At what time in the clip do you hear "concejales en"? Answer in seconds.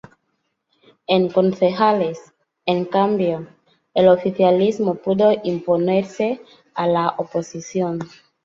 1.29-2.85